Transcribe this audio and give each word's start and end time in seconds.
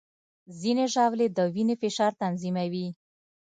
ځینې 0.59 0.85
ژاولې 0.93 1.27
د 1.37 1.39
وینې 1.53 1.75
فشار 1.81 2.11
تنظیموي. 2.21 2.87